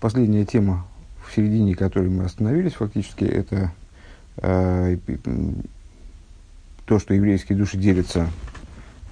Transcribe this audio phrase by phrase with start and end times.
[0.00, 0.86] Последняя тема,
[1.26, 3.72] в середине которой мы остановились фактически, это
[4.36, 4.96] э,
[6.86, 8.28] то, что еврейские души делятся,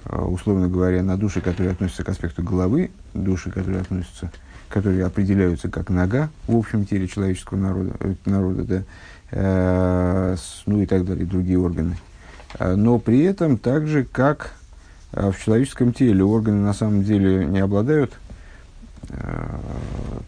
[0.05, 4.31] э, условно говоря, на души, которые относятся к аспекту головы, души, которые относятся,
[4.69, 8.83] которые определяются как нога в общем теле человеческого народа, э, народа да,
[9.31, 11.97] э, с, ну и так далее, другие органы.
[12.59, 14.53] Э, но при этом также как
[15.11, 18.13] в человеческом теле органы на самом деле не обладают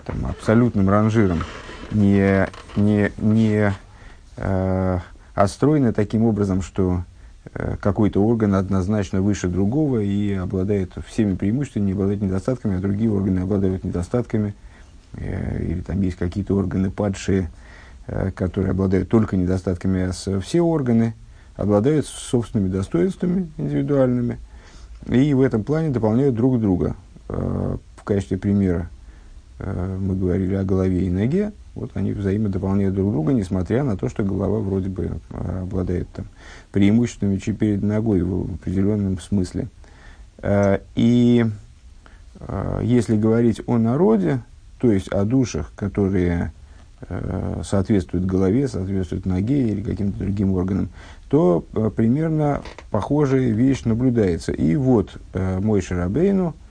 [0.06, 1.44] там, абсолютным ранжиром,
[1.92, 3.74] не, не, не
[4.38, 5.00] э,
[5.34, 7.04] отстроены таким образом, что
[7.54, 13.12] э, какой-то орган однозначно выше другого и обладает всеми преимуществами, не обладает недостатками, а другие
[13.12, 14.54] органы обладают недостатками,
[15.14, 17.50] э, или там есть какие-то органы падшие,
[18.08, 21.14] э, которые обладают только недостатками, а все органы
[21.56, 24.38] обладают собственными достоинствами индивидуальными,
[25.08, 26.96] и в этом плане дополняют друг друга.
[28.10, 28.90] Качестве примера
[29.60, 34.10] э, мы говорили о голове и ноге, вот они взаимодополняют друг друга, несмотря на то,
[34.10, 36.26] что голова вроде бы э, обладает там,
[36.72, 39.68] преимуществами перед ногой в определенном смысле.
[40.40, 41.46] Э, и
[42.40, 44.42] э, если говорить о народе,
[44.80, 46.52] то есть о душах, которые
[47.08, 50.90] э, соответствуют голове, соответствуют ноге или каким-то другим органам,
[51.28, 54.52] то э, примерно похожая вещь наблюдается.
[54.52, 56.56] И вот мой Шарабейну–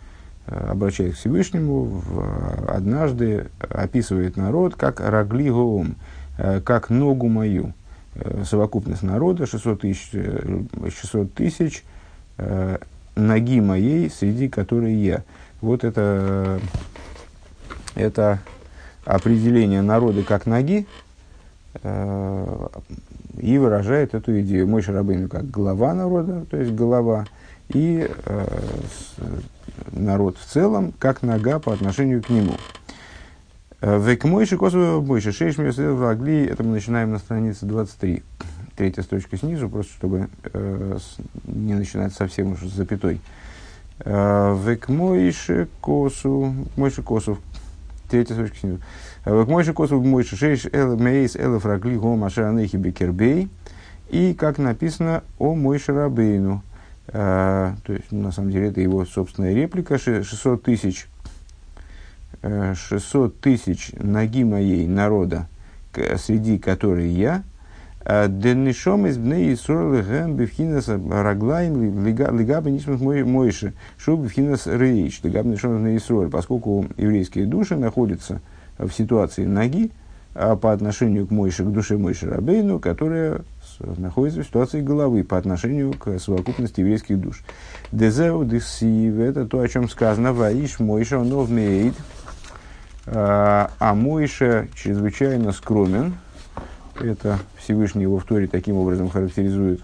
[0.48, 5.96] обращаясь к Всевышнему, в, однажды описывает народ как «рагли гоум»,
[6.38, 7.74] э, как «ногу мою».
[8.14, 11.84] Э, совокупность народа 600 тысяч, 600 тысяч
[13.16, 15.24] ноги моей, среди которой я.
[15.60, 16.60] Вот это,
[17.96, 18.38] это
[19.04, 20.86] определение народа как ноги
[21.82, 24.68] и выражает эту идею.
[24.68, 27.26] Мой Шарабейн как глава народа, то есть голова,
[27.70, 28.08] и
[29.92, 32.54] народ в целом, как нога по отношению к нему.
[33.80, 35.32] Э, Век мойши косово больше.
[35.32, 38.22] Шесть в Агли, это мы начинаем на странице 23.
[38.76, 40.98] Третья строчка снизу, просто чтобы э,
[41.44, 43.20] не начинать совсем уж с запятой.
[44.00, 47.38] Э, Век мойши косу, мойши косу,
[48.10, 48.80] третья строчка снизу.
[49.24, 53.48] Э, Век мойши косу мойши шесть мейс эл фрагли гома шаранехи бекербей.
[54.10, 56.67] И как написано о Мойше Рабейну, а,
[57.10, 59.98] то есть, на самом деле, это его собственная реплика.
[59.98, 61.08] 600 тысяч,
[62.42, 65.48] 600 э, тысяч ноги моей народа,
[66.16, 67.42] среди которой я,
[68.10, 75.50] а, Деннишом из бней Исруэл гэм бифхинас раглаем лигабы нишмах мойши, шуб бифхинас рейч, лигабы
[75.50, 78.40] нишом из бней Исруэль, поскольку еврейские души находятся
[78.78, 79.90] в ситуации ноги,
[80.34, 83.42] а по отношению к Мойше, к душе Мойши Рабейну, которая
[83.80, 87.42] находится в ситуации головы по отношению к совокупности еврейских душ.
[87.92, 91.94] Дезеу десив, это то, о чем сказано, ваиш Мойша он вмеет,
[93.06, 96.14] а, а Мойша чрезвычайно скромен,
[97.00, 99.80] это Всевышний его в Торе таким образом характеризует.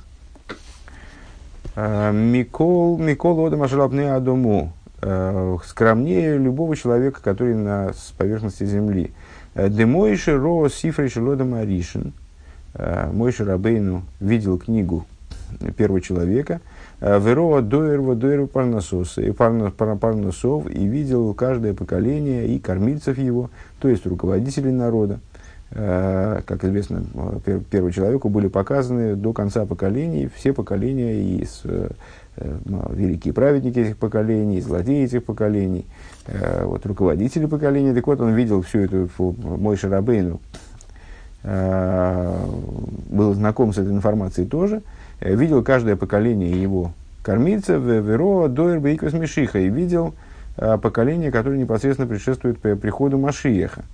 [1.77, 9.13] А, Микол, Микол Ода Машалапне Адому, а, скромнее любого человека, который на поверхности земли.
[9.55, 12.13] Демойши Ро Сифрей Шелода Маришин–
[13.13, 15.07] мой Шарабейну видел книгу
[15.77, 16.61] первого человека,
[17.01, 23.89] э, Вероа Доерва Доерва Парнасоса и Парнасов, и видел каждое поколение и кормильцев его, то
[23.89, 25.21] есть руководителей народа.
[25.71, 27.05] Э, как известно,
[27.71, 31.47] первому человеку были показаны до конца поколений все поколения и
[32.37, 35.87] великие праведники этих поколений, злодеи этих поколений,
[36.63, 37.95] вот, руководители поколений.
[37.95, 40.64] Так вот, он видел всю эту мой Шарабейну, Э,
[41.45, 44.83] был знаком с этой информацией тоже,
[45.21, 50.15] э, видел каждое поколение его кормильца, Веро, Дойр, Бейкос Мишиха, и видел
[50.57, 53.85] э, поколение, которое непосредственно предшествует приходу Машиеха.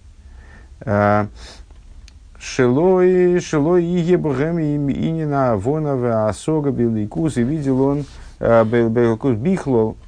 [2.39, 8.05] Шелой, Шелой, Игебухем, Инина, Вонова, Асога, Беликус, и видел он
[8.39, 9.99] Беликус Бихлол,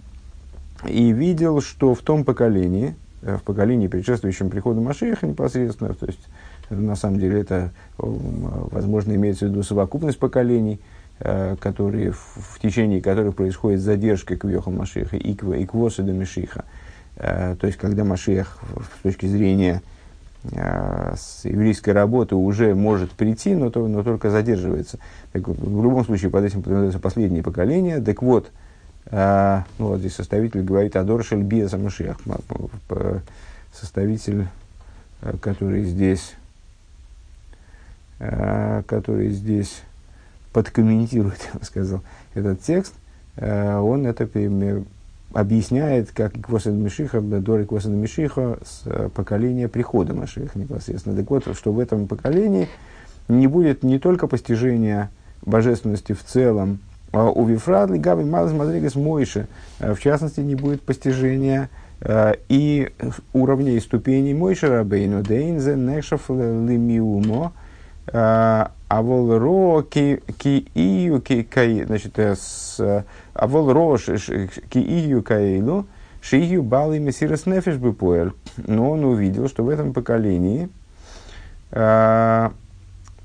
[0.86, 6.27] и видел, что в том поколении, в поколении, предшествующем приходу Машиеха непосредственно, то есть
[6.77, 10.80] на самом деле это, возможно, имеется в виду совокупность поколений,
[11.21, 16.13] э, которые, в течение которых происходит задержка к Вьохам Машиха и к, и к Восаду
[16.13, 16.65] Мишиха.
[17.16, 18.59] Э, то есть, когда Машиах
[18.98, 19.83] с точки зрения
[20.51, 24.98] э, с еврейской работы уже может прийти, но, то, но только задерживается.
[25.33, 28.01] Так, в любом случае, под этим подразумевается последнее поколение.
[28.01, 28.51] Так вот,
[29.10, 32.19] ну вот здесь составитель говорит Адор Шельбиаса Машиах,
[33.72, 34.47] составитель,
[35.41, 36.41] который здесь Э,
[38.18, 39.82] который здесь
[40.53, 42.00] подкомментирует, я бы сказал,
[42.34, 42.94] этот текст,
[43.36, 44.28] э, он это
[45.32, 51.16] объясняет, как Квосен Мишиха, Дори Квосен Мишиха с поколения прихода Машиха непосредственно.
[51.16, 52.68] Так вот, что в этом поколении
[53.28, 55.10] не будет не только постижения
[55.44, 56.80] божественности в целом,
[57.12, 59.47] а у Вифрадли Габи Малас Мадригас Мойши,
[59.78, 61.70] в частности, не будет постижения
[62.48, 62.91] и
[63.32, 67.53] уровней и ступеней Мойши Рабейну, Дейнзе Нешаф Лимиумо,
[68.13, 68.71] а
[69.03, 70.21] вол ро ки
[70.75, 73.04] ию кай, значит, э, с
[73.34, 75.87] а вол ро ки ию каилу,
[76.21, 78.33] шию бал и мессирос нефиш бы поэль.
[78.57, 80.69] Но он увидел, что в этом поколении,
[81.71, 82.53] а,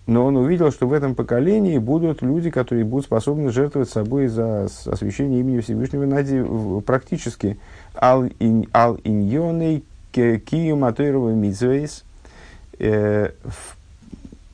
[0.05, 4.69] но он увидел, что в этом поколении будут люди, которые будут способны жертвовать собой за
[4.85, 6.41] освящение имени Всевышнего Нади
[6.85, 7.59] практически.
[7.93, 9.83] Ал иньоной
[10.13, 12.05] кию матуировой митзвейс
[12.79, 13.31] э,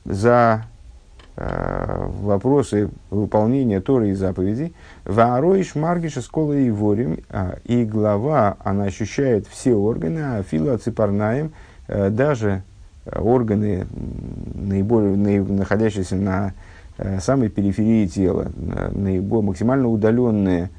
[0.04, 0.64] за
[1.36, 4.72] Э, вопросы выполнения Торы и заповедей.
[5.04, 11.50] Ваароиш Маргиша Скола и Ворим, а, и глава, она ощущает все органы, а фила ципарнаем,
[11.88, 12.62] э, даже
[13.04, 13.88] органы,
[14.54, 16.54] наиболее, находящиеся на
[16.98, 18.52] э, самой периферии тела,
[18.92, 20.70] наиболее, максимально удаленные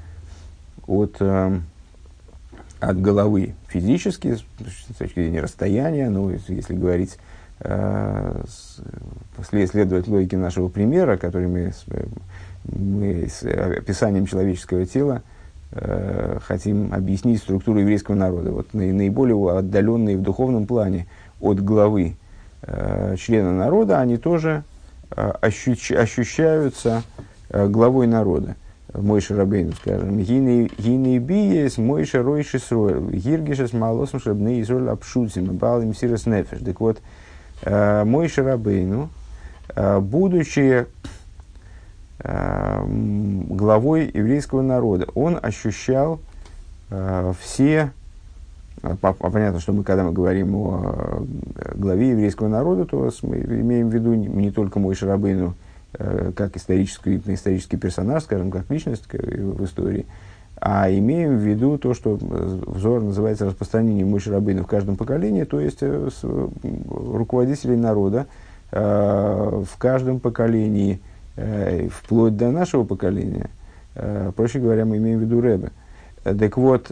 [0.88, 1.22] от,
[2.80, 7.18] от головы физически, с точки зрения расстояния, ну, если говорить
[7.59, 8.43] Э,
[9.47, 11.71] следовать логике нашего примера, который мы,
[12.65, 15.21] мы с описанием человеческого тела
[15.71, 18.51] э, хотим объяснить структуру еврейского народа.
[18.51, 21.07] Вот наиболее отдаленные в духовном плане
[21.39, 22.17] от главы
[22.63, 24.63] э, члена народа, они тоже
[25.09, 27.03] ощущ, ощущаются
[27.49, 28.55] главой народа.
[28.93, 36.25] Мой Шарабейну, скажем, гины биес, мой шарой шисройл, гиргишес малосм шабны изоль обшутим, балим сирос
[36.25, 36.59] нефеш.
[36.59, 37.01] Так вот, Э,
[37.63, 39.09] мой Шарабейну,
[39.75, 40.85] э, будучи
[42.19, 46.19] э, главой еврейского народа, он ощущал
[47.39, 47.91] все
[49.09, 51.25] понятно, что мы, когда мы говорим о
[51.73, 55.55] главе еврейского народа, то мы имеем в виду не только мой Шарабейну
[56.35, 60.05] как исторический, исторический персонаж, скажем, как личность в истории,
[60.57, 65.59] а имеем в виду то, что взор называется распространением Мойши Рабейна в каждом поколении, то
[65.59, 66.09] есть э,
[66.89, 68.27] руководителей народа
[68.71, 71.01] э, в каждом поколении,
[71.35, 73.49] э, вплоть до нашего поколения.
[74.35, 75.71] Проще говоря, мы имеем в виду Рэбе.
[76.21, 76.91] Так вот,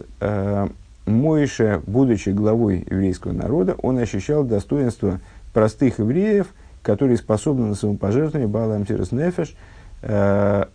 [1.04, 5.20] Мойша, будучи главой еврейского народа, он ощущал достоинство
[5.52, 6.46] простых евреев,
[6.80, 9.54] которые способны на самопожертвование, Балам Тирес Нефеш–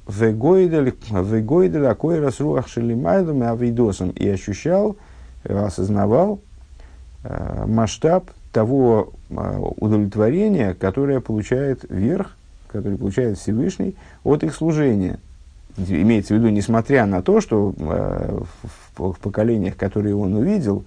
[0.07, 4.97] Вегойдель акой расруах шелимайлом авидосом и ощущал,
[5.43, 6.39] осознавал
[7.23, 12.35] э, масштаб того э, удовлетворения, которое получает верх,
[12.69, 15.19] которое получает Всевышний от их служения.
[15.77, 18.39] Имеется в виду, несмотря на то, что э,
[18.97, 20.83] в, поколениях, которые он увидел,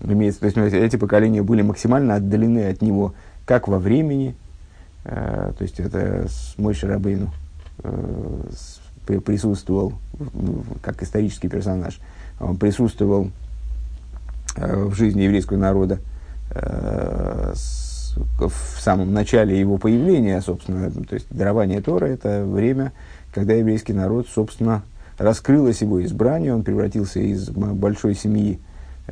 [0.00, 3.14] имеется, то есть эти поколения были максимально отдалены от него
[3.44, 4.36] как во времени,
[5.02, 7.39] то есть это с Мой Шарабейну, Э,
[9.18, 9.94] присутствовал
[10.82, 11.98] как исторический персонаж,
[12.38, 13.30] он присутствовал
[14.56, 15.98] э, в жизни еврейского народа
[16.52, 17.54] э,
[18.38, 22.92] в самом начале его появления, собственно, то есть дарование Тора– это время,
[23.32, 24.82] когда еврейский народ, собственно,
[25.18, 28.58] раскрылось его избрание, он превратился из большой семьи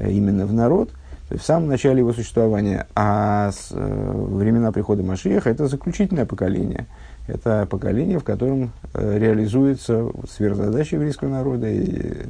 [0.01, 0.91] именно в народ,
[1.31, 6.87] в самом начале его существования, а с, времена прихода Машиеха– это заключительное поколение–
[7.29, 12.27] это поколение, в котором э, реализуется сверхзадача еврейского народа и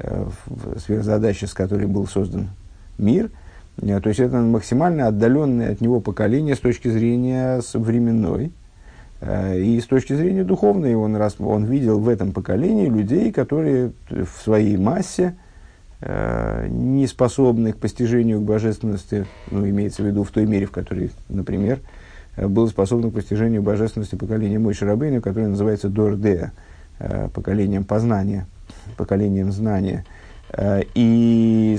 [0.00, 0.26] э,
[0.84, 2.50] сверхзадача, с которой был создан
[2.98, 3.30] мир.
[3.80, 8.52] Э, то есть это максимально отдаленное от него поколение с точки зрения временной.
[9.54, 14.42] И с точки зрения духовной он, раз, он видел в этом поколении людей, которые в
[14.42, 15.36] своей массе
[16.00, 21.78] не способны к постижению божественности, ну, имеется в виду в той мере, в которой, например,
[22.36, 26.52] было способно к постижению божественности поколения Мой Шарабейна, которое называется Дордея,
[26.98, 28.46] э, поколением познания,
[28.96, 30.04] поколением знания.
[30.50, 31.78] Э, и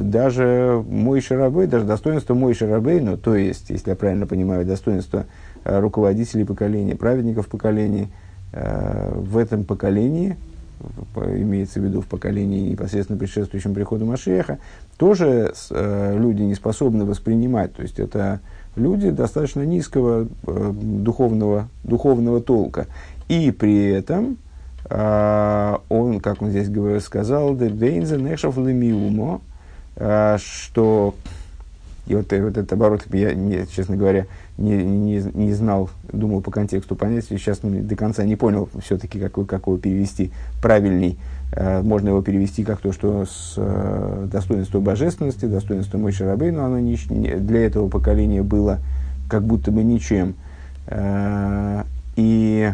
[0.00, 5.26] даже мой Шарабей, даже достоинство мой Шарабейну, то есть, если я правильно понимаю, достоинство
[5.64, 8.08] руководителей поколения, праведников поколений,
[8.52, 10.36] в этом поколении,
[11.16, 14.58] имеется в виду в поколении непосредственно предшествующем приходу Машеха,
[14.98, 17.74] тоже люди не способны воспринимать.
[17.74, 18.40] То есть это
[18.76, 22.86] люди достаточно низкого э, духовного, духовного толка.
[23.28, 24.38] И при этом
[24.88, 29.40] э, он, как он здесь говорил, сказал, «Дейнзе нешав лемиумо»,
[29.96, 31.14] э, что
[32.06, 34.26] и вот, вот этот оборот, я, не, честно говоря,
[34.62, 39.32] не, не, не знал, думал по контексту понять, сейчас до конца не понял все-таки, как,
[39.46, 40.30] как его перевести
[40.62, 41.18] правильней.
[41.54, 43.58] Можно его перевести как то, что с
[44.28, 48.78] достоинства божественности, достоинства Мой Шарабей, но оно не, для этого поколения было
[49.28, 50.34] как будто бы ничем.
[52.16, 52.72] И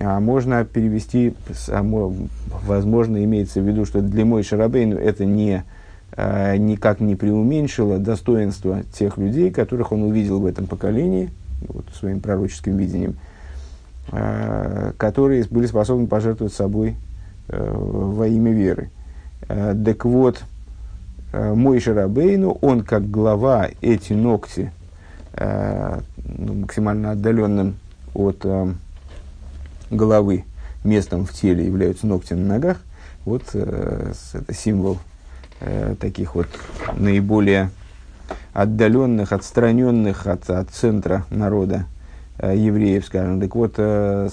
[0.00, 1.34] а можно перевести,
[2.66, 5.62] возможно, имеется в виду, что для Мой Шарабейну это не,
[6.16, 11.30] никак не преуменьшило достоинство тех людей, которых он увидел в этом поколении,
[11.68, 13.16] вот, своим пророческим видением,
[14.96, 16.96] которые были способны пожертвовать собой
[17.48, 18.90] во имя веры.
[19.48, 20.44] Так вот,
[21.32, 24.70] мой Шарабейну, он как глава эти ногти,
[25.36, 27.74] ну, максимально отдаленным
[28.14, 28.46] от
[29.90, 30.44] головы
[30.84, 32.78] местом в теле являются ногти на ногах.
[33.24, 34.98] Вот э, это символ
[35.64, 36.48] э, таких вот
[36.96, 37.70] наиболее
[38.52, 41.86] отдаленных, отстраненных от, от центра народа
[42.38, 43.40] э, евреев, скажем.
[43.40, 44.28] Так вот, э,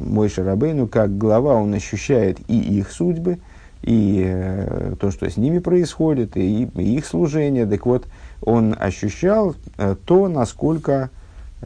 [0.00, 3.38] мой Шарабейну, как глава, он ощущает и их судьбы,
[3.82, 7.66] и э, то, что с ними происходит, и, и их служение.
[7.66, 8.06] Так вот,
[8.42, 11.10] он ощущал э, то, насколько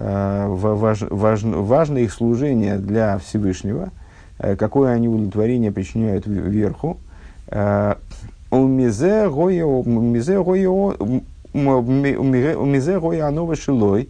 [0.00, 3.90] Э, важ, важ, важно их служение для Всевышнего,
[4.38, 6.98] э, какое они удовлетворение причиняют вверху.
[7.48, 7.96] Э,
[8.50, 9.66] умизе гоя
[13.26, 14.08] анова шилой.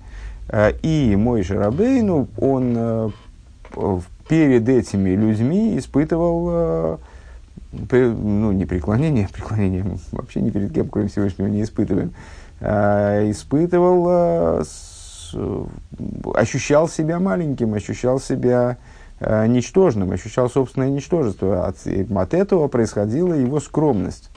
[0.83, 3.12] И мой Шарабейну, он
[4.28, 6.99] перед этими людьми испытывал
[7.73, 12.12] ну, не преклонение, преклонение вообще ни перед кем, кроме Всевышнего, не испытываем,
[12.61, 14.64] испытывал
[15.35, 15.64] Э,
[16.35, 18.76] ощущал себя маленьким, ощущал себя
[19.20, 21.66] ничтожным, ощущал собственное ничтожество.
[21.66, 24.30] От, от этого происходила его скромность.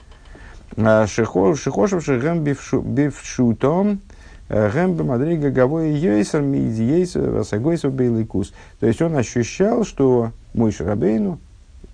[0.75, 4.01] Э, Шихошев шехем бившутом,
[4.50, 8.53] гэм бемадрига гавой йойсер мидиейсер васагойсер бейликус.
[8.79, 11.39] То есть он ощущал, что мой Шарабейну,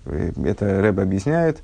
[0.06, 1.58] это Рэб объясняет,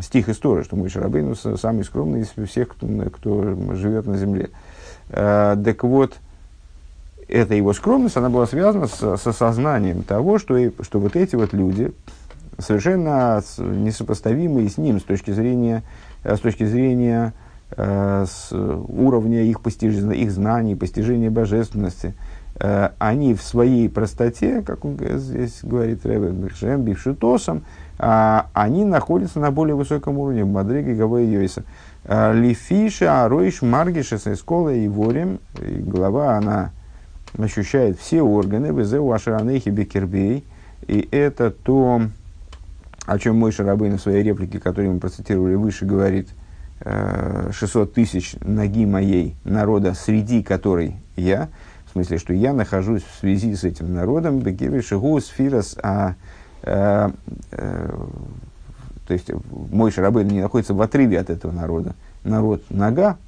[0.00, 4.50] стих истории, что мой Шарабейну самый скромный из всех, кто, кто живет на земле.
[5.08, 6.14] Так вот,
[7.28, 11.52] эта его скромность, она была связана с, с осознанием того, что, что вот эти вот
[11.52, 11.92] люди,
[12.58, 15.82] совершенно несопоставимые с ним с точки зрения,
[16.22, 17.32] э, с точки зрения
[17.76, 22.14] э, с уровня их, постижения, их знаний, постижения божественности,
[22.60, 27.64] э, они в своей простоте, как он здесь говорит Бешем, бившитосом,
[27.98, 31.64] э, они находятся на более высоком уровне, в Мадриге Гавай Йойса.
[32.04, 36.70] Э, Лифиша, Аройш, Маргиша, Сайскола и Ворем, и глава, она
[37.38, 40.44] ощущает все органы, везеу ашаранехи бекербей,
[40.86, 42.02] и это то,
[43.06, 46.28] о чем мой Шарабейн в своей реплике, которую мы процитировали выше, говорит,
[46.80, 51.48] 600 э, тысяч ноги моей народа, среди которой я,
[51.86, 56.14] в смысле, что я нахожусь в связи с этим народом, бекербей шигу сфирас, а
[56.62, 57.10] э,
[57.52, 57.96] э,
[59.06, 59.30] то есть
[59.70, 61.94] мой Шарабейн не находится в отрыве от этого народа.
[62.24, 63.18] Народ нога,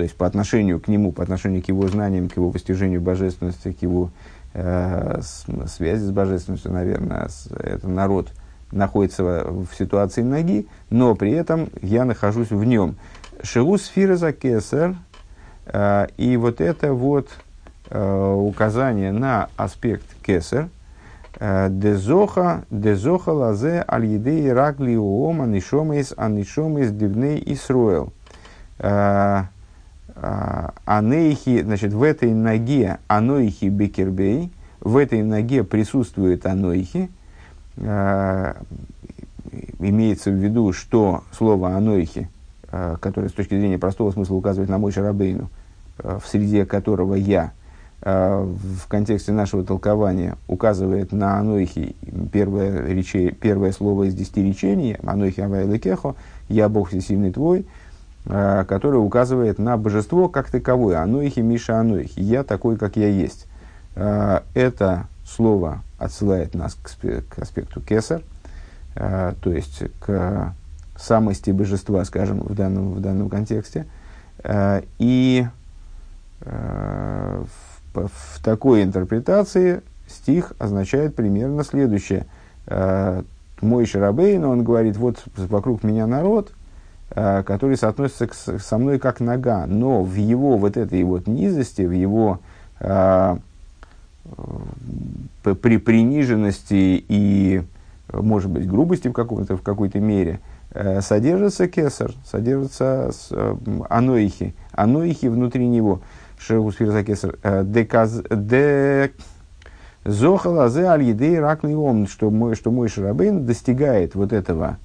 [0.00, 3.70] то есть по отношению к нему, по отношению к его знаниям, к его постижению божественности,
[3.70, 4.10] к его
[4.54, 5.20] э,
[5.66, 8.28] связи с божественностью, наверное, с, это народ
[8.72, 12.96] находится в, в ситуации ноги, но при этом я нахожусь в нем.
[13.42, 14.96] Шигу сфира за кесар,
[15.66, 17.28] э, и вот это вот
[17.90, 20.70] э, указание на аспект кесар,
[21.38, 28.14] э, Дезоха, дезоха лазе аль едей рагли уома нишомейс анишомейс дивней Исруэл.
[28.78, 29.48] А,
[30.84, 34.50] анейхи, значит, в этой ноге анойхи бекербей,
[34.80, 37.10] в этой ноге присутствует анойхи,
[37.78, 38.56] а,
[39.78, 42.28] имеется в виду, что слово анойхи,
[42.70, 45.48] а, которое с точки зрения простого смысла указывает на мой шарабейну,
[45.98, 47.52] в среде которого я,
[48.02, 51.94] в контексте нашего толкования указывает на анойхи
[52.32, 56.14] первое, рече, первое слово из десяти речений, анойхи авайлекехо,
[56.48, 57.66] я Бог всесильный твой,
[58.24, 61.00] которое указывает на божество как таковое.
[61.00, 62.20] Ануихи Миша Ануихи.
[62.20, 63.46] Я такой, как я есть.
[63.96, 68.22] Э, это слово отсылает нас к аспекту кесар,
[68.94, 70.54] э, то есть к
[70.96, 73.86] самости божества, скажем, в данном, в данном контексте.
[74.98, 75.46] И
[76.40, 77.46] в,
[77.94, 82.26] в такой интерпретации стих означает примерно следующее.
[83.62, 86.59] Мой Шарабейн, он говорит, вот вокруг меня народ, Э,
[87.14, 91.90] который соотносится к, со мной как нога, но в его вот этой вот низости, в
[91.90, 92.40] его
[92.78, 93.36] э,
[95.44, 97.62] э, при приниженности и,
[98.12, 100.40] может быть, грубости в, каком-то, в какой-то мере,
[100.70, 103.56] э, содержится кесар, содержится э,
[103.88, 106.00] аноихи, аноихи внутри него.
[106.38, 107.36] Шеус фирза кесар.
[107.42, 109.10] Э, де
[110.04, 114.78] Зохала зе аль едей ракный ом, что мой, что мой Шарабейн достигает вот этого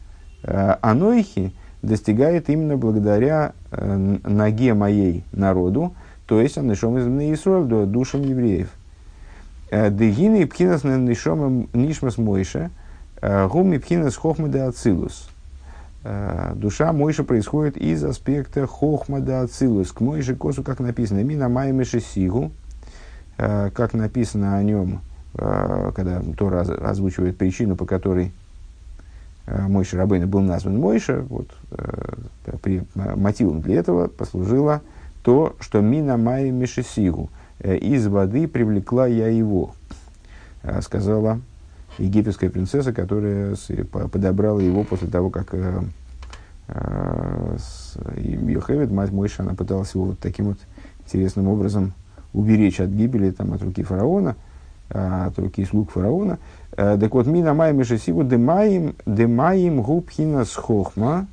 [0.44, 1.54] э, анойхи,
[1.86, 5.94] достигает именно благодаря э, ноге моей народу,
[6.26, 8.70] то есть анышом из Исруэль, душам евреев.
[9.70, 12.72] Э, Дегины и пхинас нишмас мойша,
[13.22, 15.30] э, гуми пхинас хохма де ацилус.
[16.04, 19.92] Э, душа Мойша происходит из аспекта хохма де ацилус.
[19.92, 22.52] К Мойше косу, как написано, мина маймеши сигу,
[23.38, 25.02] как написано о нем,
[25.34, 28.32] когда Тора озвучивает причину, по которой
[29.48, 31.50] Мойша Рабейна был назван Мойша, вот,
[32.64, 34.82] при, мотивом для этого послужило
[35.24, 39.74] то, что мина майя мишесигу– Э, из воды привлекла я его,
[40.64, 41.40] э, сказала
[41.98, 43.56] египетская принцесса, которая
[43.92, 45.82] подобрала его после того, как э,
[48.18, 50.58] Йохевед, мать Мойша, она пыталась его вот таким вот
[51.06, 51.94] интересным образом
[52.34, 54.36] уберечь от гибели, там, от руки фараона,
[54.90, 56.38] от руки слуг фараона.
[56.76, 61.28] Так вот, мина майм мишесигу демаим, демаим губхина с хохма.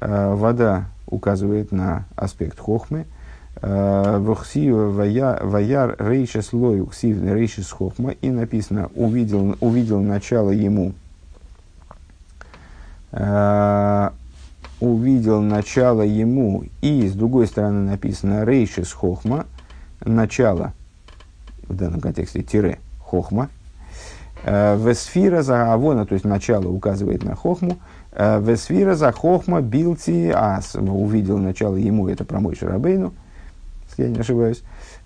[0.00, 3.06] Вода указывает на аспект хохмы–
[3.60, 8.10] Вахсива ваяр рейша слой ухсив рейша схохма.
[8.10, 10.92] И написано, увидел, увидел начало ему.
[14.80, 16.64] Увидел начало ему.
[16.82, 19.46] И с другой стороны написано рейша схохма.
[20.04, 20.72] Начало,
[21.66, 22.78] в данном контексте тире
[23.08, 23.48] хохма.
[24.44, 27.78] Весфира за авона, то есть начало указывает на хохму.
[28.12, 30.76] Весфира за хохма билти ас.
[30.76, 33.12] Увидел начало ему, это про мой Шарабейну
[33.98, 34.62] если я не ошибаюсь,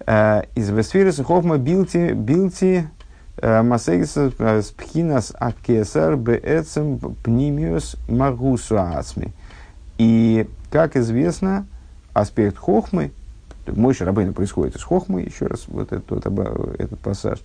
[0.06, 2.88] э, из Весфирис Хохма Билти, Билти
[3.38, 9.32] э, Масегис э, Спхинас Акесар Беэцем Пнимиус Магусу Ацми.
[9.98, 11.66] И, как известно,
[12.12, 13.12] аспект Хохмы,
[13.66, 17.38] мой Шарабейна происходит из Хохмы, еще раз вот этот, этот пассаж,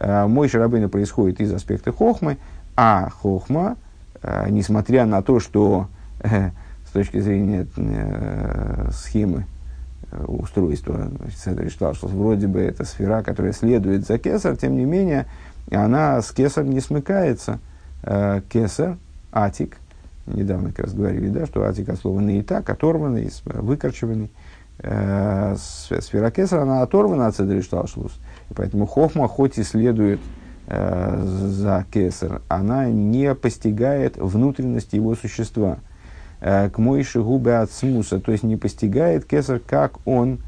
[0.00, 2.38] мой Шарабейна происходит из аспекта Хохмы,
[2.76, 3.76] а Хохма,
[4.48, 5.88] несмотря на то, что
[6.22, 7.66] с точки зрения
[8.92, 9.44] схемы
[10.26, 11.10] устройство.
[11.36, 15.26] Седри что вроде бы это сфера, которая следует за кесар, тем не менее,
[15.70, 17.58] она с кесар не смыкается.
[18.02, 18.96] Э, кесар,
[19.30, 19.76] атик,
[20.26, 24.30] недавно как раз говорили, да, что атик от слова наитак, оторванный, выкорчеванный.
[24.78, 28.18] Э, сфера кесар, она оторвана от седри шталшлус.
[28.54, 30.20] Поэтому хохма, хоть и следует
[30.66, 35.78] э, за кесар, она не постигает внутренность его существа–
[36.40, 40.40] Э, к Мойши губы от смуса, то есть не постигает кесар, как он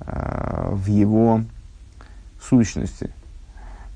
[0.00, 1.42] э, в его
[2.40, 3.10] сущности.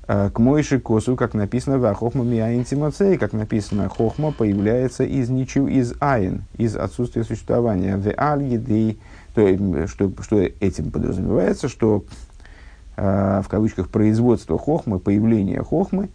[0.07, 5.67] Э, к Мойши косу, как написано в Хохма Миаинтимацей, как написано, Хохма появляется из ничего,
[5.67, 7.97] из айн, из отсутствия существования.
[7.97, 8.95] В аль
[9.35, 12.03] то, что, что этим подразумевается, что
[12.97, 16.09] в кавычках производство хохмы, появление хохмы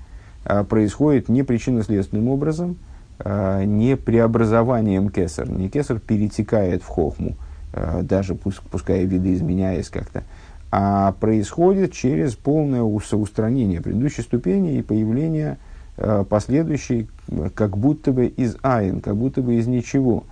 [0.69, 2.77] происходит не причинно-следственным образом–
[3.25, 5.49] Э, не преобразованием кесар.
[5.49, 7.37] Не кесар перетекает в хохму,
[7.73, 10.25] э, даже пускай видоизменяясь как-то,
[10.73, 15.59] а происходит через полное соустранение предыдущей ступени и появление
[15.99, 17.09] э, последующей,
[17.55, 20.25] как будто бы из айн, как будто бы из ничего.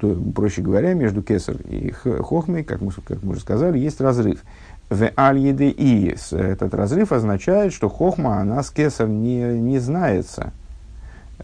[0.00, 4.42] То, проще говоря, между кесар и хохмой, как мы, как мы уже сказали, есть разрыв.
[4.90, 10.52] В аль и этот разрыв означает, что хохма, она с кесар не, не знается–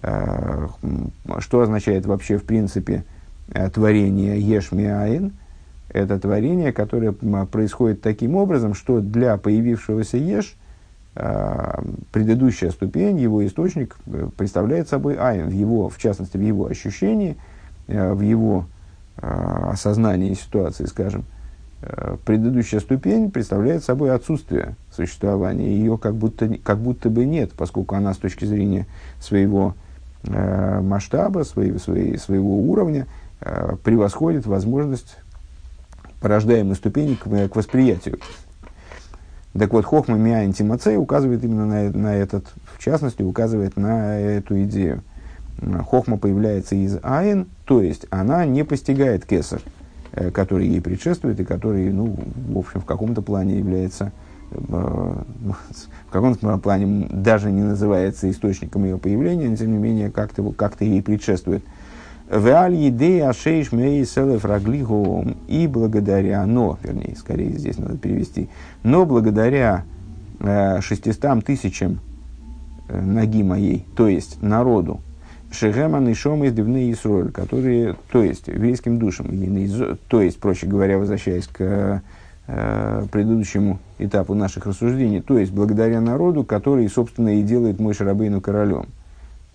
[0.03, 0.69] Э,
[1.39, 3.05] что означает вообще, в принципе,
[3.49, 5.33] э, творение Ешмиаин?
[5.89, 10.57] Это творение, которое происходит таким образом, что для появившегося Еш
[11.15, 13.97] э, предыдущая ступень, его источник
[14.37, 17.37] представляет собой Айн, в его, в частности, в его ощущении,
[17.87, 18.67] в его
[19.17, 21.25] осознании ситуации, скажем,
[22.25, 25.69] предыдущая ступень представляет собой отсутствие существования.
[25.69, 28.87] Ее как будто, как будто бы нет, поскольку она с точки зрения
[29.21, 29.75] своего
[30.25, 33.07] э, масштаба, своей, своей, своего уровня
[33.41, 35.17] э, превосходит возможность
[36.21, 38.19] порождаемой ступени к, к восприятию.
[39.53, 44.63] Так вот, Хохма Миа Интимацей указывает именно на, на этот, в частности, указывает на эту
[44.65, 45.03] идею.
[45.89, 49.84] Хохма появляется из Айн, то есть она не постигает кесар, э,
[50.33, 52.17] который ей предшествует и который, ну,
[52.49, 54.13] в общем, в каком-то плане является
[54.55, 54.57] Э,
[56.09, 60.85] в каком-то плане даже не называется источником ее появления, но тем не менее как-то, как-то
[60.85, 61.65] ей предшествует.
[65.49, 68.49] И благодаря, но, вернее, скорее здесь надо перевести,
[68.83, 69.85] но благодаря
[70.41, 72.01] э, шестистам тысячам
[72.89, 75.01] э, ноги моей, то есть народу,
[75.55, 79.29] Шехема Нишом из Дивны Исроль, которые, то есть еврейским душам,
[80.09, 82.03] то есть, проще говоря, возвращаясь к
[82.47, 88.87] предыдущему этапу наших рассуждений, то есть благодаря народу, который, собственно, и делает мой Шарабейну королем.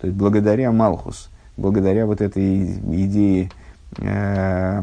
[0.00, 3.50] То есть благодаря Малхус, благодаря вот этой идее
[3.98, 4.82] э,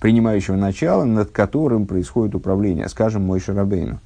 [0.00, 3.98] принимающего начала, над которым происходит управление, скажем, мой Шарабейну.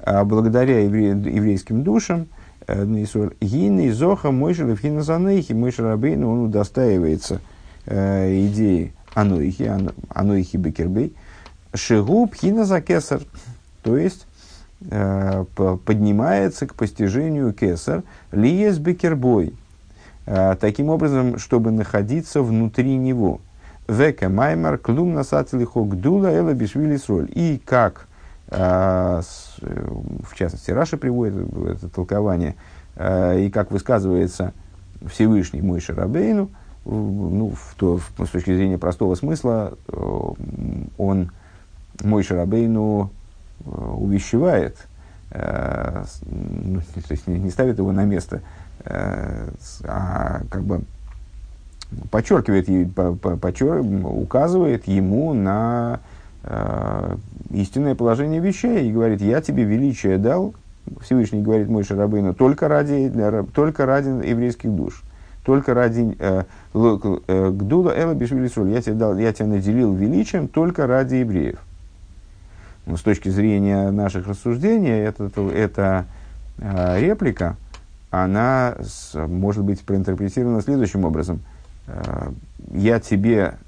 [0.00, 7.40] А благодаря евре, еврейским душам, э, Гины, Зоха, Мойша, Левхина Занейхи, мой Шарабейну, он удостаивается
[7.86, 9.70] э, идеи Ануихи,
[10.08, 11.14] Ануихи Бекербей,
[11.74, 13.20] Шигуб, Хина Закесар,
[13.82, 14.26] то есть
[14.90, 15.44] э,
[15.84, 18.02] поднимается к постижению Кесар,
[18.32, 19.54] Лиес Бекербой,
[20.26, 23.40] э, таким образом, чтобы находиться внутри него.
[23.88, 27.30] Века Маймар, Клум Насацелихо, Гдула, Эла Бишвили Сроль.
[27.32, 28.05] И как, э,
[28.48, 31.34] в частности, Раша приводит
[31.68, 32.54] это толкование,
[32.94, 34.52] э, и как высказывается
[35.04, 36.50] Всевышний мой Шарабейну,
[36.86, 40.22] ну, в то, в, с точки зрения простого смысла, э,
[40.98, 41.30] он
[42.02, 43.10] мой Шарабейну
[43.64, 44.76] э, увещевает,
[45.30, 48.42] э, ну, то есть не, не ставит его на место,
[48.84, 50.82] а как бы
[52.12, 52.94] подчеркивает,
[53.40, 56.00] подчер, указывает ему на
[56.46, 57.16] э,
[57.50, 60.54] истинное положение вещей и говорит, я тебе величие дал,
[61.02, 63.12] Всевышний говорит мой Шарабейну, только ради,
[63.54, 65.02] только ради еврейских душ,
[65.44, 66.16] только ради
[66.72, 71.58] Гдула Эла Бишвилисруль, я тебе дал, я тебя наделил величием только ради евреев.
[72.86, 76.06] Но с точки зрения наших рассуждений, это, эта
[76.58, 77.56] э, реплика,
[78.10, 78.76] она
[79.14, 81.40] может быть проинтерпретирована следующим образом.
[81.88, 82.30] Э,
[82.72, 83.65] я тебе, э,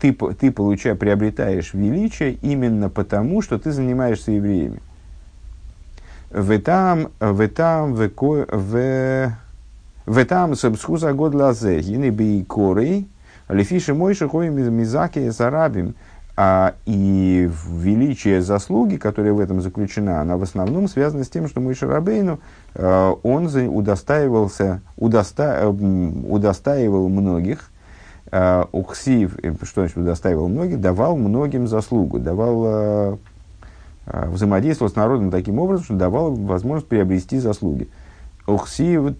[0.00, 4.80] ты, ты получаешь, приобретаешь величие именно потому, что ты занимаешься евреями.
[6.30, 9.32] В там, в там, в в
[10.04, 13.06] в там сабсхуза год лазе, гины корей,
[13.48, 15.94] лефиши мойши хоим мизаки с арабим.
[16.34, 21.60] А, и величие заслуги, которая в этом заключена, она в основном связана с тем, что
[21.60, 22.40] Мой Шарабейну,
[22.74, 27.70] э, он удостаивался, удоста, э, удостаивал многих,
[28.72, 33.16] Ухсив, э, что значит удостаивал многих, давал многим заслугу, давал э,
[34.06, 37.88] э, взаимодействовал с народом таким образом, что давал возможность приобрести заслуги.
[38.46, 39.14] וכתיב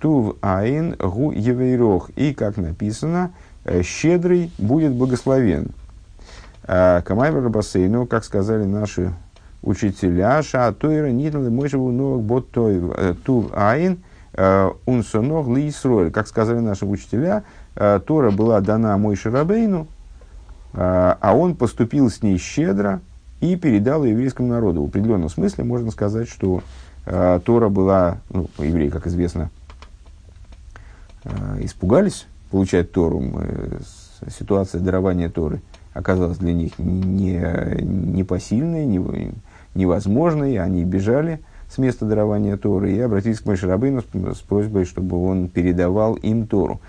[0.00, 2.10] טוב עין הוא יבורך.
[2.16, 3.30] И, как написано,
[3.82, 5.68] щедрый будет благословен.
[6.66, 9.14] כמאמר רבותינו, как сказали наши
[9.62, 14.02] учителя, שהתורה ניתנה למשה והוא נהג בה э, טוב עין
[14.34, 16.10] э, ונתנה לישראל.
[16.10, 19.86] Как сказали наши учителя, э, Тора была дана Мойше Рабейну,
[20.72, 23.00] а он поступил с ней щедро
[23.40, 24.82] и передал еврейскому народу.
[24.82, 26.62] В определенном смысле можно сказать, что
[27.04, 29.50] Тора была, ну, евреи, как известно,
[31.60, 33.22] испугались получать Тору.
[34.28, 35.60] Ситуация дарования Торы–
[35.92, 37.38] оказалась для них не,
[37.82, 39.32] непосильной, не,
[39.74, 40.58] невозможной.
[40.58, 45.22] Они бежали с места дарования Торы и обратились к Мойше Рабыну с, с просьбой, чтобы
[45.22, 46.80] он передавал им Тору.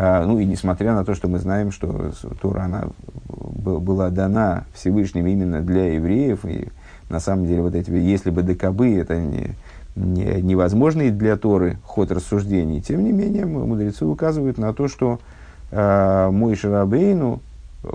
[0.00, 2.84] А, ну и несмотря на то, что мы знаем, что Тора она
[3.18, 6.68] была дана Всевышним именно для евреев, и
[7.10, 9.56] на самом деле вот эти, если бы ДКБ это не,
[9.96, 15.18] не, невозможный для Торы ход рассуждений, тем не менее мудрецы указывают на то, что
[15.72, 17.40] э, мой Шарабейну,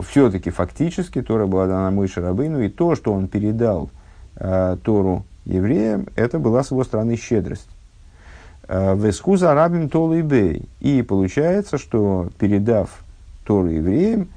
[0.01, 3.89] все-таки фактически Тора была дана Мойше Рабейну, и то, что он передал
[4.35, 7.69] э, Тору евреям, это была с его стороны щедрость.
[8.67, 10.63] Э, Веску за рабим Толу и Бей.
[10.79, 13.03] И получается, что передав
[13.45, 14.29] Тору евреям,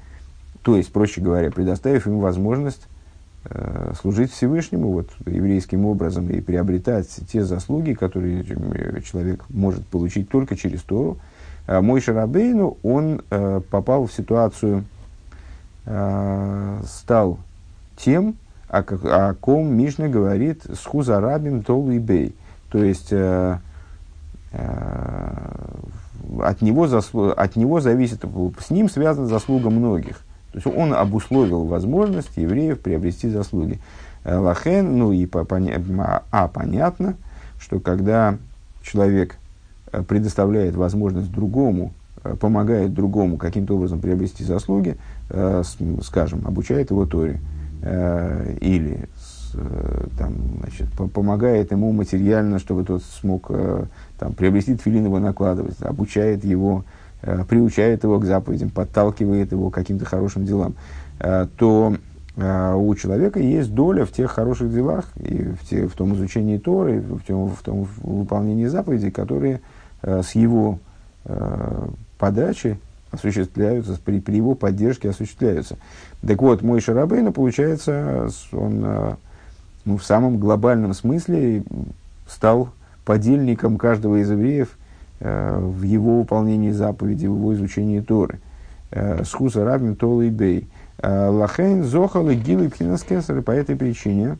[0.63, 2.87] то есть, проще говоря, предоставив им возможность
[3.45, 8.43] э, служить Всевышнему вот, еврейским образом и приобретать те заслуги, которые
[9.01, 11.17] человек может получить только через Тору,
[11.67, 14.83] э, мой Шарабейну, он э, попал в ситуацию
[15.85, 17.39] э, стал
[17.95, 18.35] тем,
[18.67, 22.35] о, ком Мишна говорит с хузарабим тол и бей.
[22.69, 23.66] То есть э, э,
[26.41, 28.23] от, него заслу, от него зависит,
[28.59, 30.17] с ним связана заслуга многих.
[30.51, 33.79] То есть он обусловил возможность евреев приобрести заслуги.
[34.23, 35.81] Э, лахен, ну и по, поня,
[36.31, 37.15] а понятно,
[37.59, 38.37] что когда
[38.81, 39.37] человек
[39.91, 41.93] э, предоставляет возможность другому,
[42.23, 44.97] э, помогает другому каким-то образом приобрести заслуги,
[45.29, 45.63] э,
[46.03, 47.39] скажем, обучает его Торе,
[47.81, 49.05] э, или э,
[50.17, 53.51] там, значит, помогает ему материально, чтобы тот смог
[54.19, 56.83] там, приобрести тфилин его накладывать, обучает его,
[57.47, 60.75] приучает его к заповедям, подталкивает его к каким-то хорошим делам,
[61.57, 61.95] то
[62.37, 67.01] у человека есть доля в тех хороших делах, и в, те, в том изучении Торы,
[67.01, 69.61] в том, в том выполнении заповедей, которые
[70.03, 70.79] с его
[72.19, 72.79] подачи
[73.09, 75.77] осуществляются, при, при его поддержке осуществляются.
[76.21, 79.17] Так вот, мой Шарабейна, получается, он
[79.87, 81.63] ну, в самом глобальном смысле
[82.27, 82.69] стал
[83.05, 84.77] подельником каждого из евреев
[85.19, 88.39] в его выполнении заповеди, в его изучении Торы.
[89.23, 90.67] Схуса Рабин Тола и Бей.
[91.01, 94.37] Лахейн Зохал и Гилы Пхинаскесары по этой причине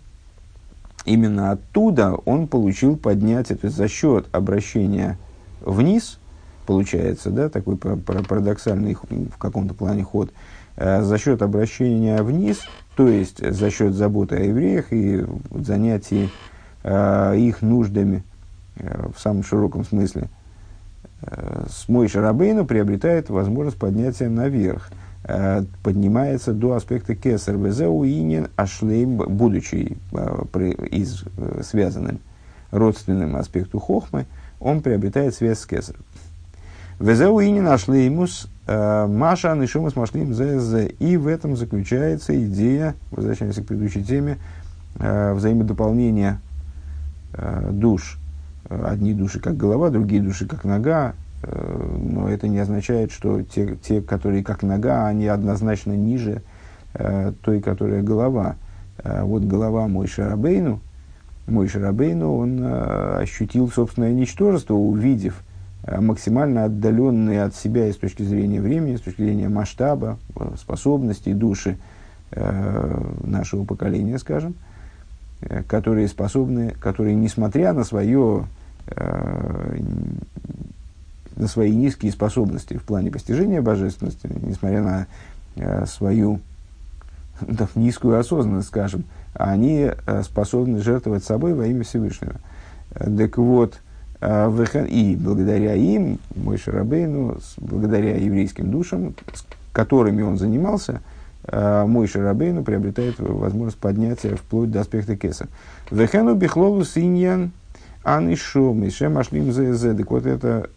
[1.07, 5.17] именно оттуда он получил поднятие, то есть за счет обращения
[5.61, 6.19] вниз,
[6.65, 10.31] получается, да, такой парадоксальный в каком-то плане ход,
[10.75, 12.59] э, за счет обращения вниз,
[12.97, 16.29] то есть за счет заботы о евреях и занятий
[16.83, 18.23] э, их нуждами
[18.75, 20.29] э, в самом широком смысле,
[21.21, 24.91] с Мой Шарабейну приобретает возможность поднятия наверх–
[25.29, 32.19] Э, поднимается до аспекта кесар везеу инин ашлейм, будучи э, из, э, связанным
[32.71, 34.25] родственным аспекту хохмы,
[34.61, 35.99] он приобретает связь с кесарем.
[36.99, 40.91] Везеу инин ашлеймус маша нишумус машлим зз.
[40.99, 44.37] И в этом заключается идея, возвращаемся к предыдущей теме,
[44.95, 46.41] взаимодополнения
[47.71, 48.19] душ.
[48.69, 53.75] Одни души как голова, другие души как нога, Э, но это не означает, что те,
[53.75, 56.41] те которые как нога, они однозначно ниже
[56.93, 58.55] э, той, которая голова.
[59.03, 60.79] Э, вот голова мой Шарабейну,
[61.47, 65.46] мой Шарабейну, он э, ощутил собственное ничтожество, увидев э,
[65.99, 71.33] максимально отдаленные от себя и с точки зрения времени, с точки зрения масштаба, э, способностей
[71.33, 71.77] души
[72.31, 74.55] э, нашего поколения, скажем,
[75.41, 78.45] э, которые способны, которые, несмотря на свое
[78.87, 79.79] э,
[81.37, 85.07] на свои низкие способности в плане постижения божественности, несмотря на
[85.55, 86.39] э, свою
[87.41, 92.35] да, низкую осознанность, скажем, они э, способны жертвовать собой во имя Всевышнего.
[92.91, 93.77] Э, так вот, э,
[94.19, 101.01] и благодаря им, мой Шарабейну, благодаря еврейским душам, с которыми он занимался,
[101.43, 105.47] э, мой Шарабейну приобретает возможность поднятия вплоть до аспекта Кеса.
[105.91, 107.51] Вехену бихлолу синьян
[108.03, 110.69] анишом, ишем ашлим зе Так вот это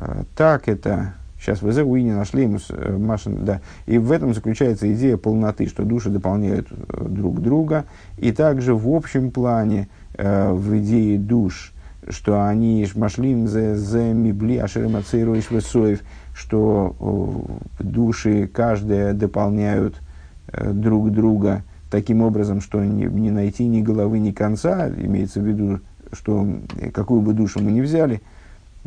[0.00, 5.18] а, так это, сейчас в Уини нашли, э, Машин, да, и в этом заключается идея
[5.18, 7.84] полноты, что души дополняют э, друг друга,
[8.16, 11.74] и также в общем плане, э, в идее душ,
[12.08, 16.00] что они машлим за за мибли ашеремацейруиш весоев,
[16.34, 17.44] что
[17.78, 20.00] души каждая дополняют
[20.52, 25.80] друг друга таким образом, что не, не найти ни головы, ни конца, имеется в виду,
[26.12, 26.46] что
[26.92, 28.22] какую бы душу мы ни взяли–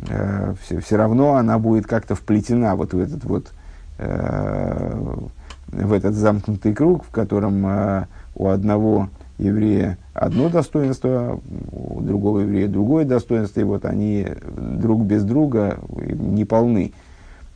[0.08, 3.52] э, все, все равно она будет как-то вплетена вот в этот вот
[3.98, 5.26] э,
[5.68, 11.40] в этот замкнутый круг, в котором э, у одного еврея одно достоинство,
[11.72, 16.92] у другого еврея другое достоинство, и вот они друг без друга не полны.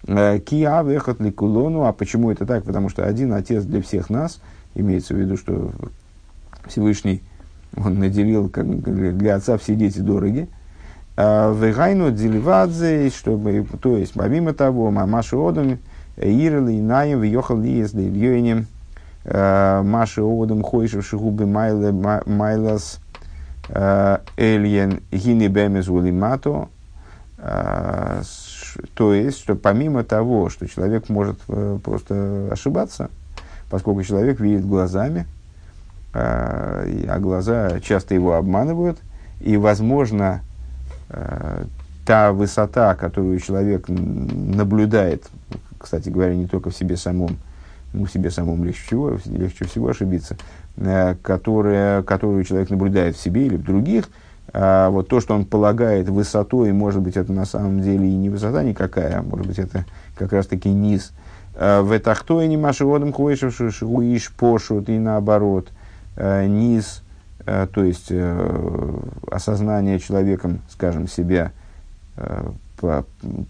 [0.06, 2.64] Э, Киа выход ликулону, а почему это так?
[2.64, 4.40] Потому что один отец для всех нас,
[4.74, 5.72] имеется в виду, что
[6.66, 7.22] Всевышний
[7.76, 8.66] он наделил как
[9.18, 10.48] для отца все дети дороги,
[11.16, 15.78] Вегайну деливадзе, чтобы, то есть, помимо того, Маши Одам,
[16.16, 18.66] Ирли, Наем, Вьехал Лиес, Ильёйнем,
[19.30, 23.00] Маши Одам, Хойшев, Шигубы, Майлас,
[23.68, 26.68] Эльен, Гини Бемез, Улимато,
[28.94, 33.10] то есть, что помимо того, что человек может э, просто ошибаться,
[33.70, 35.26] поскольку человек видит глазами,
[36.12, 38.98] а глаза часто его обманывают,
[39.40, 40.42] и, возможно,
[41.10, 41.64] Э,
[42.04, 45.28] та высота, которую человек наблюдает,
[45.78, 47.36] кстати говоря, не только в себе самом,
[47.92, 50.36] ну, себе самом легче всего, легче всего ошибиться,
[50.76, 54.08] э, которая, которую человек наблюдает в себе или в других,
[54.52, 58.30] а вот то, что он полагает высотой, может быть, это на самом деле и не
[58.30, 59.84] высота никакая, а может быть, это
[60.16, 61.12] как раз-таки низ.
[61.54, 65.68] Э, в этахто и не машеводом хуишь пошут и наоборот.
[66.16, 67.02] Низ
[67.48, 68.12] Э, то есть
[69.30, 71.52] осознание человеком, скажем, себя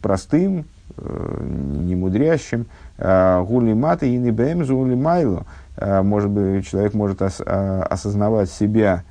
[0.02, 2.66] простым, немудрящим,
[2.98, 5.44] гули маты и не гули майло,
[5.80, 9.04] может быть, человек может ос, осознавать себя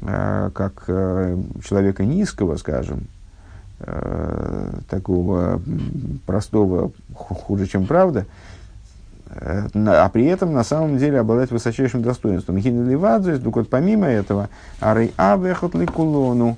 [0.00, 3.08] как человека низкого, скажем,
[4.88, 5.60] такого
[6.24, 8.24] простого, хуже, чем правда,
[9.30, 12.58] Э, а при этом на самом деле обладать высочайшим достоинством.
[12.58, 14.48] Гинеливадзис, вот помимо этого,
[14.80, 16.56] арей абехот ликулону,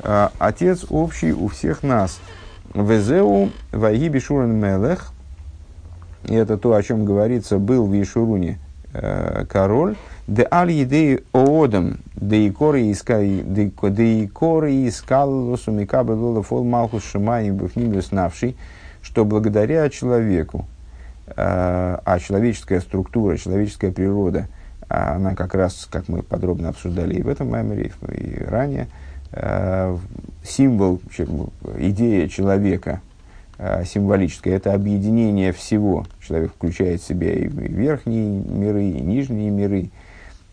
[0.00, 2.20] э, отец общий у всех нас.
[2.74, 5.11] Везеу ваиби шуран мелех,
[6.24, 8.58] и это то, о чем говорится, был в Ешуруне
[8.92, 12.92] э, король, де аль едей оодам, де икоры
[14.88, 18.56] искал лосу микабе лола фол малхус шимаи бифним навший,
[19.02, 20.66] что благодаря человеку,
[21.34, 24.46] а человеческая структура, человеческая природа,
[24.88, 28.86] она как раз, как мы подробно обсуждали и в этом меморе, и ранее,
[30.44, 31.00] символ,
[31.78, 33.11] идея человека– Э,
[33.84, 36.04] символическое, это объединение всего.
[36.26, 39.90] Человек включает в себя и верхние миры, и нижние миры.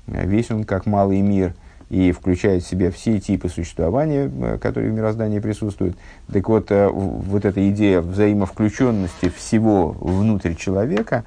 [0.07, 1.53] Э, весь он как малый мир
[1.89, 5.97] и включает в себя все типы существования, э, которые в мироздании присутствуют.
[6.31, 11.23] Так вот, вот эта идея взаимовключенности всего внутрь человека,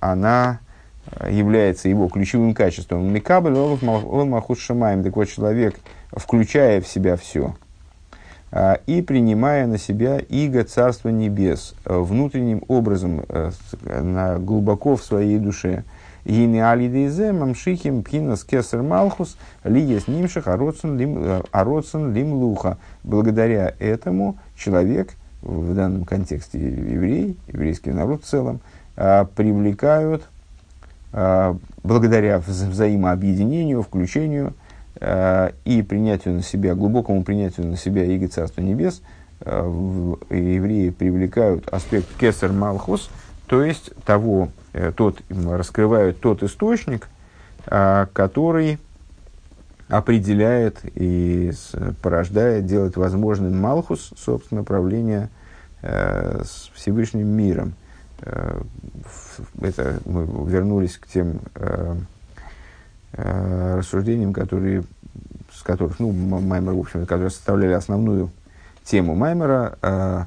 [0.00, 0.60] она
[1.28, 3.12] является его ключевым качеством.
[3.12, 5.02] Микабель, он махут шамаем.
[5.02, 5.76] Так вот, человек,
[6.12, 7.56] включая в себя все,
[8.86, 13.52] и принимая на себя иго Царства Небес э, внутренним образом, э,
[13.84, 15.84] на, глубоко в своей душе.
[16.24, 22.78] Гини алидейзе мамшихим пхинас кесар малхус лиес нимших ароцен э, лим луха.
[23.04, 28.60] Благодаря этому человек, в данном контексте еврей, еврейский народ в целом,
[28.96, 30.24] привлекают
[31.82, 34.52] благодаря взаимообъединению, включению
[35.00, 39.00] и принятию на себя, глубокому принятию на себя Иго Царства Небес,
[39.40, 43.08] э, евреи привлекают аспект Кесар Малхус,
[43.46, 47.08] то есть того, э, тот, раскрывают тот источник,
[47.64, 48.78] который
[49.88, 51.52] определяет и
[52.02, 55.28] порождает, делает возможным Малхус, собственно, правление
[55.82, 57.74] с Всевышним миром.
[58.22, 61.40] Это мы вернулись к тем
[63.12, 64.84] э, рассуждениям, которые,
[65.52, 68.30] с которых, ну, Маймер, в общем, которые составляли основную
[68.84, 70.24] тему Маймера, э,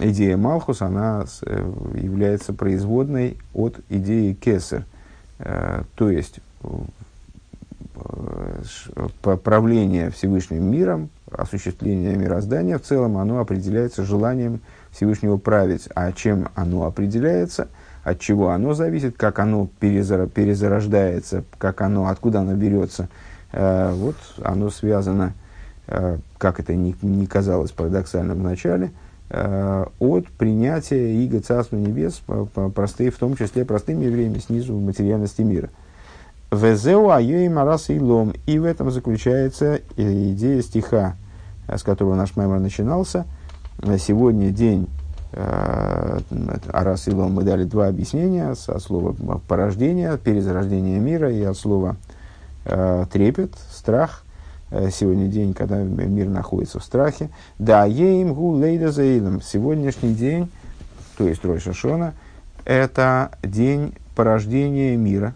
[0.00, 4.84] идея Малхус, она э, является производной от идеи Кесер.
[5.38, 6.68] Э, то есть, э,
[9.20, 15.88] правление Всевышним миром, осуществление мироздания в целом, оно определяется желанием Всевышнего править.
[15.94, 17.68] А чем оно определяется–
[18.02, 23.08] от чего оно зависит, как оно перезар, перезарождается, как оно, откуда оно берется.
[23.52, 25.34] Э, вот оно связано,
[25.86, 28.90] э, как это ни, ни казалось парадоксальным в начале,
[29.30, 34.74] э, от принятия Иго Царства Небес, по, по, простые, в том числе простыми евреями снизу
[34.74, 35.70] материальности мира.
[36.50, 38.34] Везеу айои марас и лом.
[38.46, 41.16] И в этом заключается идея стиха,
[41.66, 43.24] с которого наш маймор начинался.
[43.98, 45.01] Сегодня день Э,
[45.32, 49.14] Арас и Лом мы дали два объяснения со слова
[49.48, 51.96] порождение, перезарождение мира и от слова
[52.66, 54.24] э, трепет, страх.
[54.70, 57.30] Э, сегодня день, когда мир находится в страхе.
[57.58, 59.40] Да, еим гу лейда заилом.
[59.40, 60.50] Сегодняшний день,
[61.16, 62.12] то есть Рой Шашона,
[62.64, 65.34] это день порождения мира.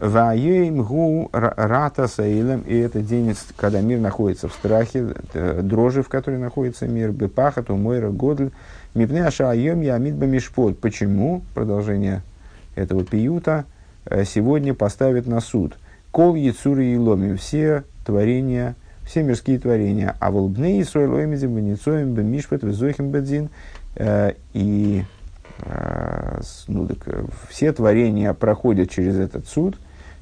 [0.00, 2.60] Ваеим гу рата саилем.
[2.60, 7.10] И это день, когда мир находится в страхе, дрожи, в которой находится мир.
[7.10, 8.52] Бепаха, тумойра, годль
[8.94, 10.80] Мипне ашаайом я амидба мишпот.
[10.80, 11.42] Почему?
[11.54, 12.22] Продолжение
[12.74, 13.64] этого пиюта
[14.06, 15.78] э, сегодня поставит на суд.
[16.10, 17.36] Кол яцуры и ломи.
[17.36, 20.16] Все творения, все мирские творения.
[20.20, 23.50] А волбны и сройлоемизи баницоем бемишпот везохим бадзин.
[23.96, 25.04] Э, и
[25.60, 26.98] э, ну, так,
[27.50, 29.78] все творения проходят через этот суд,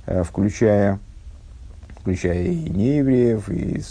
[0.07, 1.00] включая
[2.07, 3.83] включая и неевреев, и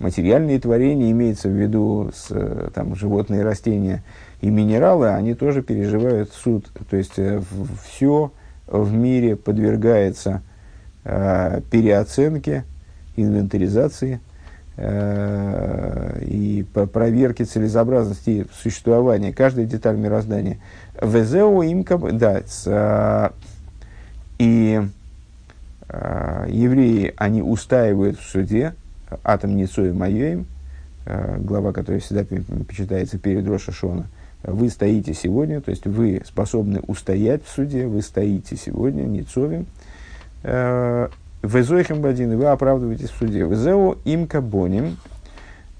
[0.00, 4.02] материальные творения, имеется в виду с, там, животные, растения
[4.40, 6.72] и минералы, они тоже переживают суд.
[6.88, 7.42] То есть э,
[7.86, 8.32] все
[8.66, 10.40] в мире подвергается
[11.04, 12.64] э, переоценке,
[13.14, 14.20] инвентаризации
[14.78, 20.60] э, и по проверке целесообразности существования каждой деталь мироздания.
[20.98, 23.28] ВЗО имка, да, с, э,
[24.38, 24.80] и
[26.48, 28.74] евреи, они устаивают в суде
[29.22, 30.46] атом Ницои Майоим,
[31.06, 32.24] э, глава, которая всегда
[32.66, 34.06] почитается перед Рошашона,
[34.42, 39.66] вы стоите сегодня, то есть вы способны устоять в суде, вы стоите сегодня Ницовим,
[40.42, 41.08] э,
[41.42, 43.40] Везойхем Бадин, вы оправдываетесь в суде.
[43.40, 44.96] Везео имка боним,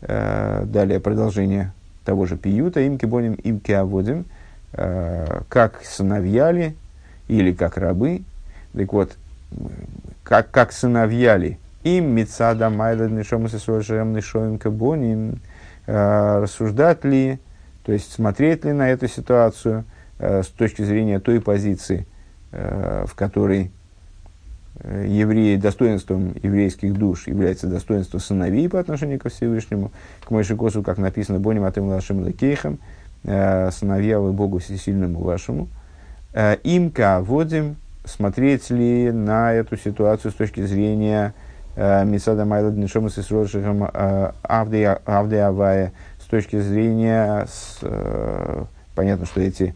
[0.03, 1.73] далее продолжение
[2.05, 4.27] того же пиюта, имки боним, имки аводим,
[4.71, 6.75] как сыновьяли
[7.29, 8.25] или как рабы.
[8.75, 9.17] Так вот,
[10.23, 15.41] как, как сыновья ли, им мецада майла нишом сесуашем нишоем кабоним,
[15.87, 17.39] э, рассуждать ли,
[17.85, 19.85] то есть смотреть ли на эту ситуацию
[20.19, 22.07] э, с точки зрения той позиции,
[22.53, 23.71] э, в которой
[24.83, 29.93] евреи, достоинством еврейских душ является достоинство сыновей по отношению ко Всевышнему,
[30.25, 32.81] к Мойшикосу, как написано, «Боним атым вашим лекейхам»,
[33.23, 35.69] «Сыновья вы Богу всесильному вашему».
[36.65, 41.35] «Имка водим смотреть ли на эту ситуацию с точки зрения
[41.75, 49.41] э, Мисада Майла Днешома Сисрошихам э, Авде Авая, с точки зрения, с, э, понятно, что
[49.41, 49.75] эти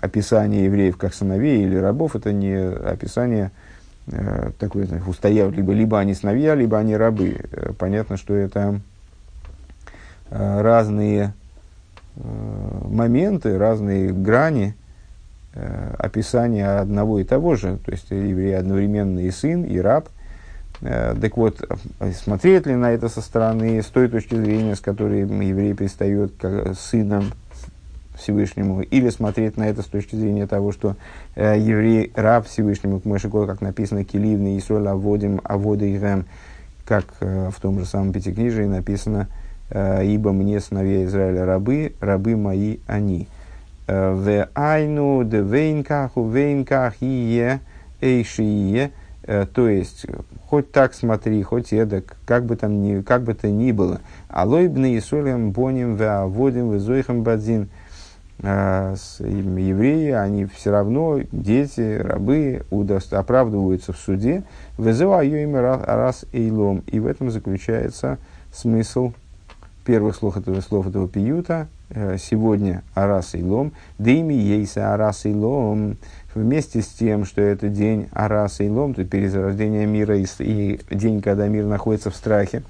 [0.00, 3.52] описания евреев как сыновей или рабов, это не описание
[4.58, 7.36] такое, знаете, устояв, либо, либо они сыновья, либо они рабы.
[7.78, 8.80] Понятно, что это
[10.28, 11.34] разные
[12.16, 14.74] моменты, разные грани
[15.58, 20.08] э, описания одного и того же, то есть еврей одновременно и сын, и раб–
[20.80, 21.60] Э, так вот,
[22.14, 26.76] смотреть ли на это со стороны, с той точки зрения, с которой еврей предстает как
[26.78, 27.32] сыном
[28.16, 30.96] Всевышнему, или смотреть на это с точки зрения того, что
[31.34, 35.84] э, еврей раб Всевышнему, к Мышико, как написано, Киливный, Исоль, Аводим, Авода
[36.84, 39.28] как э, в том же самом Пятикнижии написано,
[39.70, 43.28] э, ибо мне сыновья Израиля рабы, рабы мои они.
[43.88, 47.60] В айну де вейнкаху вейнках ие
[48.00, 48.92] эйшие,
[49.28, 50.06] Э, то есть,
[50.46, 54.00] хоть так смотри, хоть эдак, как бы, там ни, как бы то ни было.
[54.28, 57.68] Алойбны и солем боним веаводим везойхам бадзин.
[58.38, 62.64] Э, евреи, они все равно, дети, рабы,
[63.10, 64.44] оправдываются в суде.
[64.78, 66.82] Везева им раз эйлом.
[66.86, 68.16] И в этом заключается
[68.50, 69.12] смысл
[69.84, 71.68] первых слов этого, слов этого пиюта.
[71.90, 73.72] Э, сегодня арас эйлом.
[73.98, 75.96] Дыми ейса арас эйлом
[76.38, 81.20] вместе с тем, что это день Араса и Лом, то перезарождение мира и, и день,
[81.20, 82.62] когда мир находится в страхе.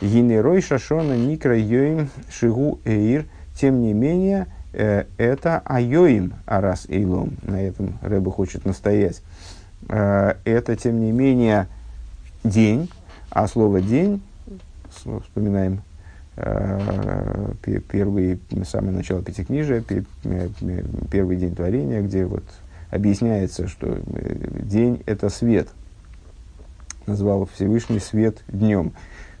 [0.00, 7.32] Гинерой Шашона Никра Йоим Шигу Эир, тем не менее, э, это Айоим Арас и Лом.
[7.42, 9.22] На этом Рэба хочет настоять.
[9.88, 11.66] Э, это, тем не менее,
[12.44, 12.90] день,
[13.30, 14.22] а слово день,
[14.90, 15.82] вспоминаем
[17.88, 20.48] первый, самое начало Пятикнижия, э,
[21.10, 22.44] первый день творения, где вот
[22.90, 25.68] объясняется, что э, день– это свет.
[27.06, 28.92] Назвал Всевышний свет днем.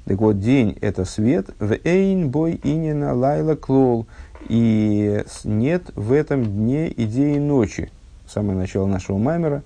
[0.06, 1.50] Так вот, день– это свет.
[1.58, 4.06] В эйн бой инина лайла клол.
[4.48, 7.90] И нет в этом дне идеи ночи.
[8.26, 9.62] Самое начало нашего маймера.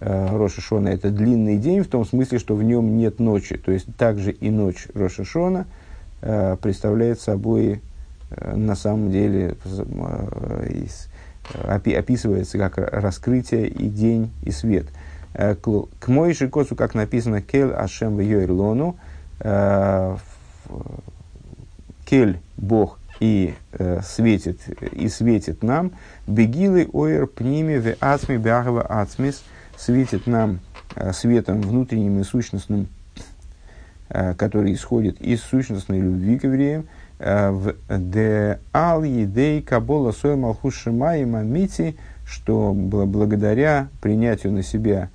[0.00, 3.56] Э, Роша Шона– это длинный день, в том смысле, что в нем нет ночи.
[3.56, 5.85] То есть, также и ночь Роша Шона э,
[6.20, 7.82] представляет собой
[8.30, 9.56] на самом деле
[10.68, 11.08] из
[11.54, 14.86] описывается как раскрытие и день, и свет.
[15.34, 18.96] Э, к Мойши Косу, как написано, Кель Ашем в Йоирлону,
[19.40, 20.16] э,
[22.06, 24.60] Кель Бог и э, светит,
[24.92, 25.92] и светит нам,
[26.26, 29.44] Бегилы Ойр Пними в Ацми Бягова Ацмис,
[29.76, 30.60] светит нам
[31.12, 32.88] светом внутренним и сущностным,
[34.08, 36.86] который исходит из сущностной любви к евреям,
[37.18, 41.96] Э, в де ал едей кабола сой малхус шима и мамити,
[42.26, 45.08] что было благодаря принятию на себя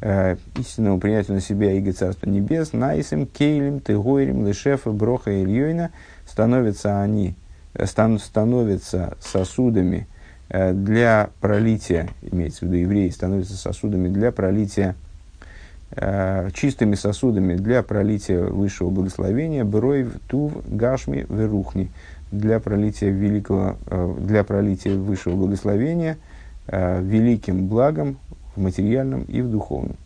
[0.00, 5.90] э, истинному принятию на себя Иго Царства Небес, Найсим, Кейлем, Тегойрем, Лешефа, Броха и Ильёйна,
[6.26, 7.34] становятся они,
[7.74, 10.06] э, стан, становятся сосудами
[10.50, 15.07] э, для пролития, имеется в виду евреи, становятся сосудами для пролития Э,
[16.52, 21.90] чистыми сосудами для пролития высшего благословения, брой, тув, гашми, верухни,
[22.30, 26.18] для пролития великого, э, для пролития высшего благословения,
[26.66, 28.18] э, великим благом
[28.54, 29.96] в материальном и в духовном.